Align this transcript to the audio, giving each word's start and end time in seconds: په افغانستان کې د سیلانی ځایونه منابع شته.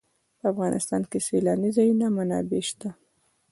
په 0.39 0.45
افغانستان 0.53 1.01
کې 1.09 1.19
د 1.21 1.25
سیلانی 1.27 1.69
ځایونه 1.77 2.05
منابع 2.17 2.61
شته. 2.69 2.89